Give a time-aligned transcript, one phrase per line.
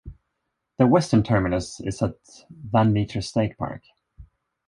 [0.79, 2.15] The western terminus is at
[2.49, 3.83] Van Meter State Park.